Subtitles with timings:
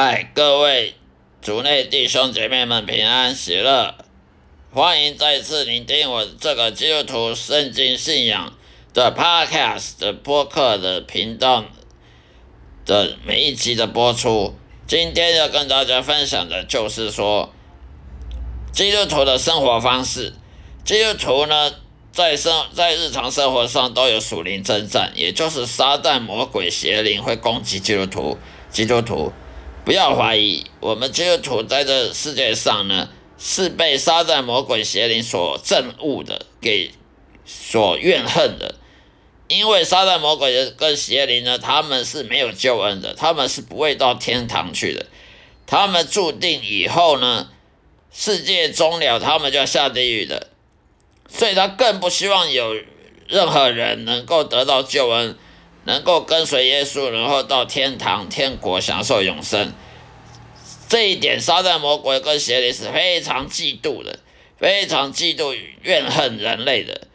[0.00, 0.94] 嗨，各位
[1.42, 3.96] 族内弟兄姐妹们，平安喜乐！
[4.70, 8.52] 欢迎再次聆听我这个基督徒圣经信仰
[8.94, 11.64] 的 Podcast 的播客的频道
[12.86, 14.54] 的每一集的播出。
[14.86, 17.52] 今天要跟大家分享的就是说，
[18.72, 20.32] 基督徒的生活方式。
[20.84, 21.72] 基督徒呢，
[22.12, 28.38] 在生在日常生活上都有属灵征战，也就是撒旦、魔鬼、邪灵会攻击基督徒。
[28.70, 29.32] 基督徒。
[29.88, 36.90] 不要怀疑，我们基督徒在这世界上呢，是被撒旦魔鬼邪灵所憎恶的，给
[37.46, 38.74] 所怨恨的。
[39.48, 45.06] 因为撒旦魔鬼跟邪灵呢，他们是没有救恩的，他们是不会到天堂去的，
[45.66, 47.48] 他们注定以后呢，
[48.12, 50.48] 世界终了，他们就要下地狱的。
[51.30, 52.76] 所以他更不希望有
[53.26, 55.38] 任何人能够得到救恩。
[55.88, 59.72] 能够跟随耶稣，然后到天堂、天国享受永生，
[60.86, 64.18] 这一点撒旦魔鬼跟邪灵是非常嫉妒的，
[64.58, 67.08] 非常嫉妒怨恨人类的。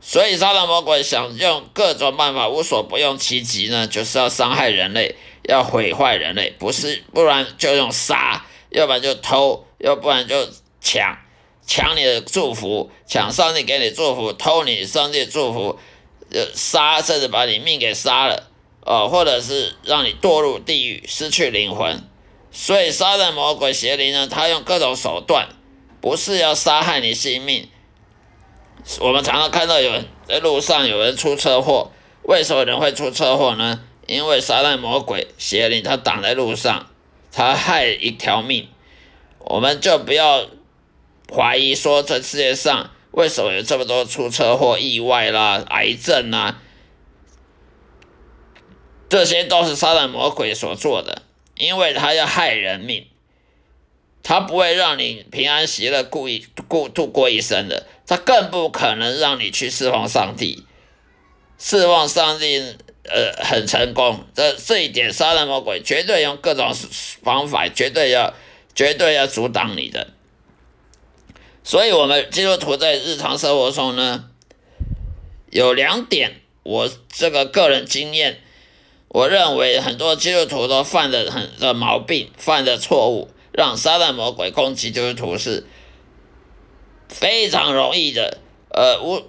[0.00, 10.48] 所以撒旦魔鬼想用各种办法，无所不用其极呢，就是要伤害人类，要毁坏人类，不是不然就用杀，要不然就偷，要不然就
[10.80, 11.18] 抢，
[11.66, 15.76] 抢你的祝福，抢上帝给你祝福，偷你上帝祝福。
[16.54, 18.48] 杀，甚至把你命给杀了，
[18.80, 22.02] 哦，或者是让你堕入地狱，失去灵魂。
[22.50, 25.48] 所以，杀人魔鬼邪灵呢，他用各种手段，
[26.00, 27.68] 不是要杀害你性命。
[29.00, 31.90] 我们常常看到有人在路上有人出车祸，
[32.22, 33.80] 为什么人会出车祸呢？
[34.06, 36.90] 因为杀人魔鬼邪灵他挡在路上，
[37.32, 38.68] 他害一条命。
[39.38, 40.46] 我们就不要
[41.34, 42.90] 怀疑说这世界上。
[43.14, 46.60] 为什么有这么多出车祸、意外啦、癌症啊？
[49.08, 51.22] 这些都是杀人魔鬼所做的，
[51.56, 53.06] 因为他要害人命，
[54.24, 60.64] 他不会让你平安喜乐、故意过度过一生的，他更不可能让你去释放上帝，
[61.56, 62.58] 释放上帝
[63.04, 64.26] 呃很成功。
[64.34, 66.74] 这这一点，杀人魔鬼绝对用各种
[67.22, 68.34] 方法，绝对要
[68.74, 70.08] 绝对要阻挡你的。
[71.66, 74.28] 所以，我们基督徒在日常生活中呢，
[75.50, 78.42] 有两点，我这个个人经验，
[79.08, 85.66] 我认为很多基督徒都犯的很的毛病，犯的错误，让撒旦魔鬼攻击基督徒是
[87.08, 89.22] 非常容易的，呃，无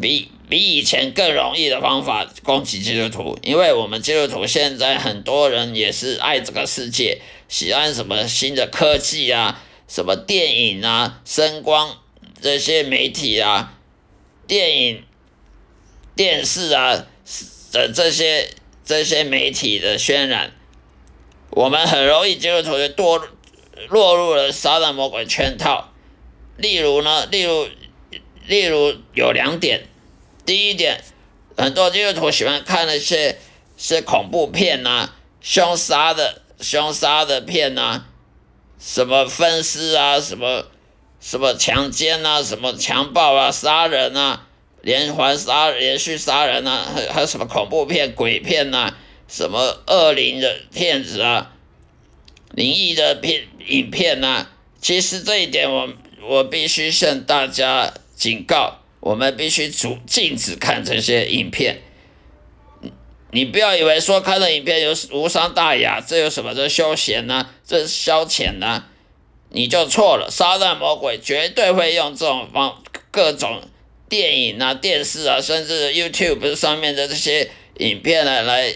[0.00, 9.62] 比比以前更容易的方法攻击基督徒，因为我们基督徒现在很多人也是爱这个世界，喜欢什么新的科技啊。
[9.90, 11.98] 什么电影啊、声光
[12.40, 13.76] 这些媒体啊、
[14.46, 15.04] 电影、
[16.14, 17.06] 电视啊
[17.72, 20.52] 的这些这些媒体的渲染，
[21.50, 23.20] 我们很容易就会堕
[23.88, 25.92] 落入了撒旦魔鬼圈套。
[26.56, 27.66] 例如呢，例如
[28.46, 29.88] 例如有两点，
[30.46, 31.02] 第一点，
[31.56, 33.40] 很多基督徒喜欢看那些
[33.76, 38.06] 些恐怖片呐、凶杀的凶杀的片呐。
[38.80, 40.64] 什么分尸啊，什么
[41.20, 44.46] 什么强奸啊，什么强暴啊，杀人啊，
[44.80, 48.94] 连环杀、连续杀人啊，还还有什么恐怖片、鬼片呐，
[49.28, 51.52] 什么恶灵的片子啊，
[52.52, 54.48] 灵异的片影片呐。
[54.80, 55.86] 其实这一点，我
[56.22, 61.82] 我必须向大家警告，我们必须阻禁止看这些影片。
[63.32, 66.54] 你不要以为说看的影片有无伤大雅，这有什么？
[66.54, 67.48] 这休闲呢？
[67.66, 68.84] 这消遣呢？
[69.50, 70.28] 你就错了。
[70.30, 73.62] 撒旦魔鬼绝对会用这种方各种
[74.08, 78.74] 电影啊、电视啊，甚至 YouTube 上面的这些影片呢，来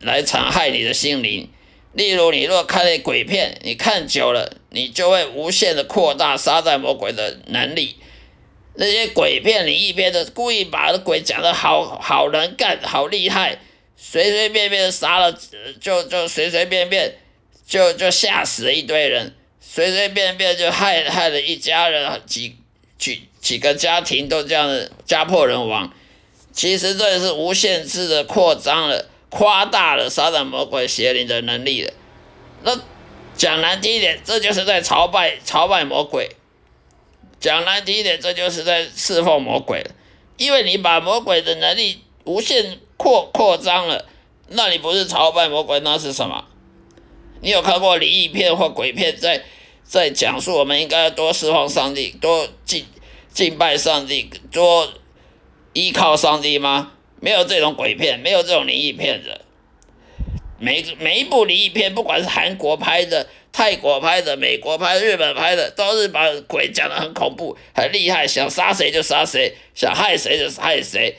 [0.00, 1.48] 来残害你的心灵。
[1.92, 7.96] 例如，你若看那鬼片，你看久了，你就会无限的扩大撒旦魔鬼的能力。
[8.74, 13.60] 那些鬼片、你一边的故意把鬼讲的好好能干、好厉害。
[13.96, 15.36] 随随便便杀了，
[15.80, 17.16] 就就随随便便
[17.66, 22.56] 就就吓死了一堆人，随随便便就害害了一家人，几
[22.98, 25.92] 几几个家庭都这样家破人亡。
[26.52, 31.92] 其实这也是无限制的扩张了，夸大了撒旦魔鬼邪灵的能力了。
[32.62, 32.78] 那
[33.36, 36.28] 讲难听一点，这就是在朝拜朝拜魔鬼；
[37.40, 39.84] 讲难听一点，这就是在侍奉魔鬼。
[40.36, 42.78] 因为你把魔鬼的能力无限。
[42.96, 44.06] 扩扩张了，
[44.48, 46.44] 那你不是朝拜魔鬼，那是什么？
[47.40, 49.42] 你有看过灵异片或鬼片，在
[49.82, 52.86] 在讲述我们应该多释放上帝，多敬
[53.32, 54.88] 敬拜上帝，多
[55.72, 56.92] 依靠上帝吗？
[57.20, 59.40] 没有这种鬼片，没有这种灵异片的，
[60.58, 71.16] 每每一部灵异片，不管是韩国拍的、泰国拍的、美国拍、日本拍的，都是把鬼讲得很恐怖、很厉害，想杀谁就杀谁，想害谁就害谁，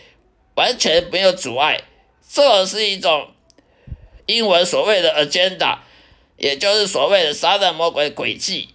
[0.56, 1.82] 完全没有阻碍。
[2.28, 3.30] 这是一种
[4.26, 5.78] 英文所谓的 agenda，
[6.38, 8.70] 也就是所谓的撒旦魔鬼诡计，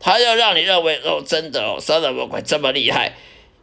[0.00, 3.12] 他要让你认为哦，真的哦，撒旦魔鬼这么厉害，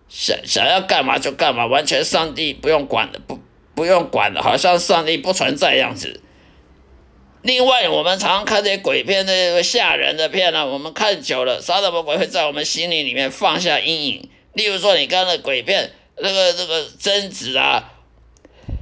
[0.07, 3.39] 想想要干嘛就干嘛，完全上帝不用管的，不
[3.73, 6.21] 不用管的，好像上帝不存在样子。
[7.41, 14.29] 另外，我们常看这些鬼片，那些吓人的片呢，我们看久了，撒旦魔鬼会在我们心里里面放下阴影。
[14.53, 15.91] 例如说，你看那鬼片，
[16.21, 17.91] 那个那个贞子啊，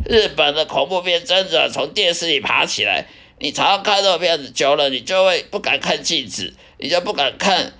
[0.06, 3.08] 日本的恐怖片贞子啊，从电视里爬起来，
[3.40, 7.74] 你常常看这个片子久了，你就会不敢看镜子，你就不敢看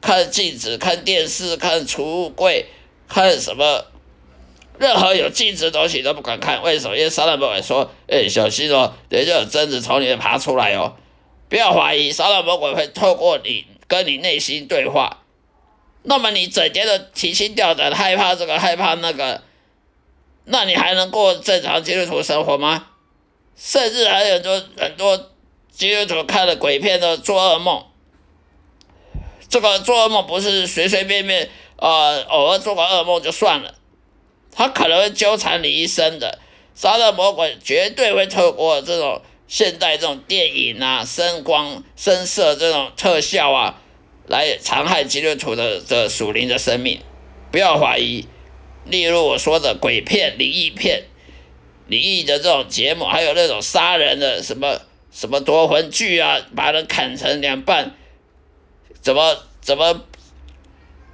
[0.00, 2.66] 看镜子、看电视、看储物柜、
[3.08, 3.86] 看什么。
[4.78, 6.94] 任何有镜子的东西都不敢看，为什么？
[6.94, 10.94] 因为杀人魔鬼说：“哎，小心哦，等下有贞子从里面爬出来哦，
[11.48, 15.22] 不要怀疑，杀人魔鬼会透过你跟你内心对话。
[16.08, 19.42] 那么你整天的提心吊胆，害怕这个，害怕那个，
[20.44, 22.86] 那你还能过正常基督徒生活吗？
[23.56, 25.30] 甚至还有很多很多
[25.70, 27.84] 基督徒看了鬼片都做噩梦。
[29.48, 33.74] 这个做噩梦不是随随便便，呃，偶尔做个噩梦就算了。”
[34.52, 36.38] 他可能会纠缠你一生的，
[36.74, 43.82] 杀人魔鬼绝对会透过这种现代这种电影啊、声光、声色这种特效啊，
[44.26, 47.00] 来残害基督徒的的属灵的生命。
[47.50, 48.26] 不要怀疑，
[48.84, 51.04] 例如我说的鬼片、灵异片、
[51.86, 54.80] 灵异的这种节目，还有那种杀人的什么
[55.10, 57.94] 什么夺魂剧啊，把人砍成两半，
[59.00, 60.02] 怎么怎么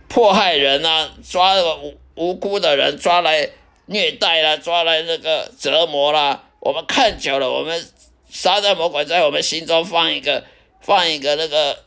[0.09, 1.95] 迫害人啊，抓无。
[2.15, 3.49] 无辜的人抓来
[3.87, 7.83] 虐待啦，抓来那个折磨啦，我们看久了，我们
[8.29, 10.45] 杀人魔鬼在我们心中放一个
[10.83, 11.85] 放一个那个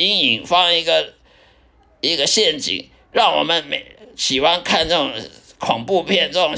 [0.00, 1.12] 阴影，放一个
[2.00, 3.84] 一个陷阱，让我们每
[4.16, 5.12] 喜欢看这种
[5.58, 6.54] 恐怖片、这种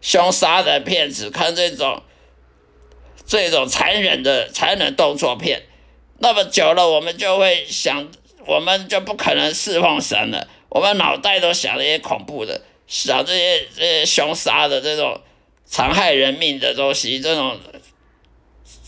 [0.00, 2.02] 凶杀的片子，看这种
[3.26, 5.62] 这种残忍的残忍动作片，
[6.18, 8.08] 那么久了，我们就会想，
[8.46, 10.46] 我们就不可能侍奉神了。
[10.68, 15.20] 我们脑袋都想这些恐怖的，想这些这些凶杀的这种
[15.64, 17.58] 残害人命的东西，这种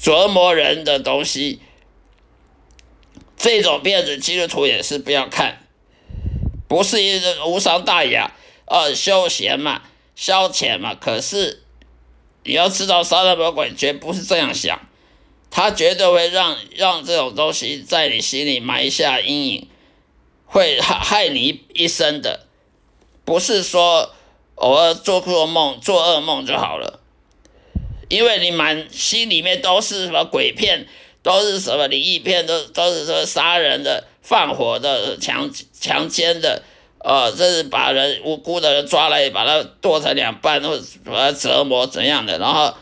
[0.01, 1.61] 折磨人的东西，
[3.45, 5.67] 这种片子基督徒也是不要看，
[6.67, 8.33] 不是一个无伤大雅，
[8.65, 9.83] 呃，休闲嘛，
[10.17, 10.95] 消遣嘛。
[10.95, 11.63] 可是
[12.45, 14.89] 你要知道，杀人魔鬼绝不是这样想，
[15.51, 19.69] 他绝对会让让这种东西在你心里埋下阴影。
[20.47, 22.47] 会害害你一生的，
[23.27, 24.15] 不是说
[24.55, 27.01] 偶尔做做梦、做噩梦就好了，
[28.09, 30.87] 因为你满心里面都是什么鬼片，
[31.25, 36.63] 都是什么灵异片，都都是说杀人的、放火的、强强奸的，
[36.99, 42.75] 呃，这是把人无辜的人抓来，把他剁成两半，或者把他折磨怎样的，然后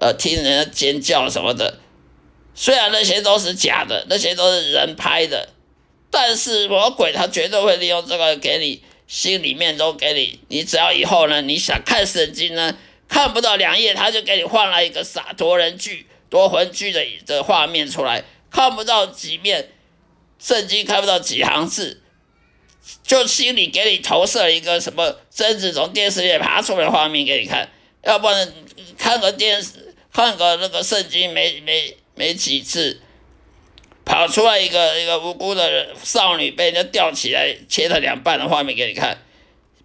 [0.00, 1.78] 呃听人家尖叫什么的，
[2.54, 5.48] 虽然那些都是假的，那些都是人拍的。
[6.10, 12.78] 但是魔鬼他绝对会利用这个给你心里面都给你，你只要以后呢，你想看圣经呢，
[13.08, 19.70] 看不到两页，他就给你换了一个洒脱人剧、夺魂剧的的画面出来，看不到几面
[20.38, 22.02] 圣经，看不到几行字，
[23.02, 27.68] 就心里给你投射一个什么贞子从电视里爬出来的画面给你看，
[28.02, 28.52] 要不然
[28.96, 33.00] 看个电视，看个那个圣经没没没几次。
[34.04, 39.18] 跑出来一个一个无辜的少女被人家吊起来切成两半的画面给你看，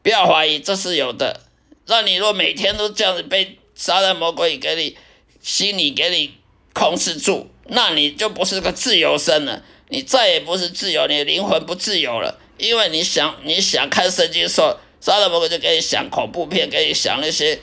[0.01, 1.41] 不要怀疑，这是有的。
[1.85, 4.97] 让你若每天都这样子被杀人魔鬼给你
[5.43, 6.33] 心里给你
[6.73, 12.39] 控制住，那你就不是个自由身了，你再也不是自由，你的灵魂不自由了。
[12.57, 17.59] 因为你想你想看圣经说杀人魔鬼就给你想恐怖片，给你想那些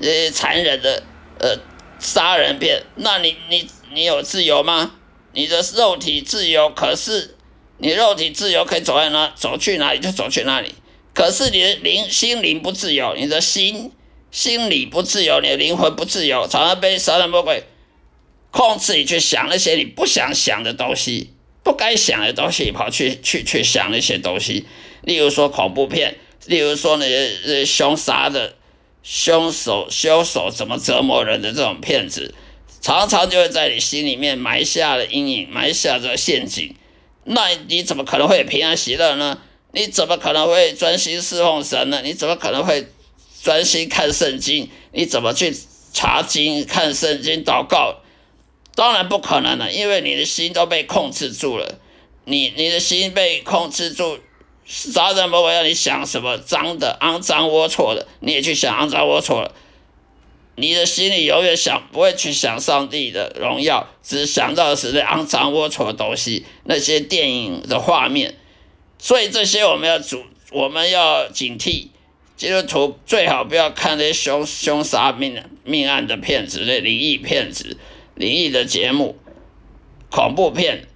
[0.00, 1.02] 呃残忍的
[1.40, 1.58] 呃
[1.98, 4.94] 杀人片，那你你你有自由吗？
[5.32, 7.36] 你的肉体自由，可是
[7.78, 10.72] 你肉体自由可以走在哪，走去哪里就走去哪里。
[11.12, 13.90] 可是你的灵心灵不自由，你的心
[14.34, 17.62] 心理不自由，你的灵魂不自由，常常被杀人魔鬼
[18.50, 21.30] 控制你去想那些你不想想的东西，
[21.62, 24.66] 不该想的东西，跑去去去想那些东西。
[25.02, 28.56] 例如说恐怖片，例如说那些凶杀的
[29.04, 32.34] 凶手凶手怎么折磨人的这种片子。
[32.80, 36.74] 常常就会在你心里面埋下了阴影，埋下这陷阱。
[37.22, 39.38] 那你怎么可能会平安喜乐呢？
[39.70, 42.02] 你怎么可能会专心侍奉神呢？
[42.02, 42.86] 你怎么可能会
[43.44, 44.70] 专心看圣经？
[44.92, 45.54] 你怎么去
[45.92, 47.96] 查经、看圣经、祷告，
[48.74, 51.78] 当然不可能了，因为你的心都被控制住了。
[52.24, 54.18] 你你的心被控制住，
[54.64, 59.54] 杀人魔鬼让你想什么脏的、肮脏、龌龊的，你也去想肮脏龌龊了。
[60.56, 68.36] 你的心里永远想不会去想上帝的荣耀，只想到的是那肮脏龌龊的东西，那些电影的画面。
[68.98, 71.88] 所以这些我们要主，我们要警惕。
[72.36, 77.76] 基督徒最好不要看那些凶凶杀命命案的片子，那灵异片子、
[78.14, 79.16] 灵异的节目、
[80.10, 80.86] 恐怖片。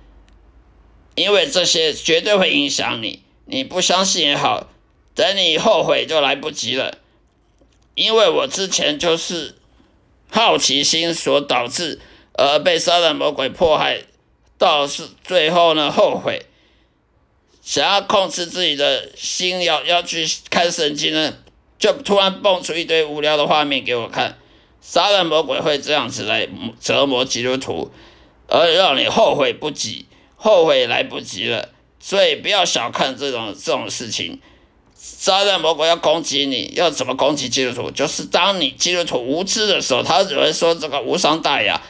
[1.15, 4.69] 因为这些绝对会影响你，你不相信也好，
[5.15, 6.99] 等你后悔就来不及了。
[7.95, 9.57] 因为我之前就是
[10.31, 12.01] 好奇心所导致
[12.35, 14.03] 而被杀人魔鬼迫害，
[14.57, 16.47] 到是最后呢后悔，
[17.69, 21.35] 想要控制自己的心，要要去看圣经呢，
[21.79, 24.39] 就突然蹦出一堆无聊的画面给我看。
[24.81, 26.49] 杀人魔鬼会这样子来
[26.81, 27.93] 折磨基督徒，
[28.47, 30.07] 而让你后悔不及。
[30.37, 31.69] 后悔来不及了，
[32.01, 34.41] 所以不要小看这种这种事情。
[34.95, 37.91] 杀人魔鬼要攻击你，要怎么攻击基督徒？
[37.91, 41.83] 就是当你基督徒无知的时候，他只会说这个无伤大雅。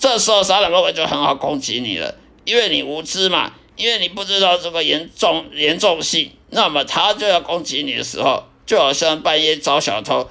[0.00, 2.14] 这时候杀人魔鬼就很好攻击你了，
[2.46, 10.28] 因为你无知嘛，因为你不知道这个严重严重性，那么他就要攻击你的时候，就好像半夜找小偷，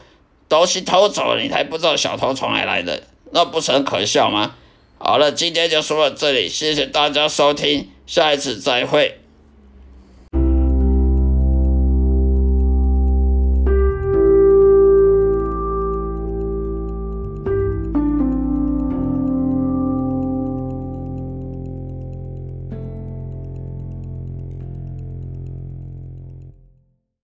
[0.47, 3.01] 东西偷走了，你还不知道小偷从哪来的，
[3.31, 4.55] 那不是很可笑吗？
[4.99, 9.19] 好了，今天就说到这里，谢谢大家收听，下一次再会。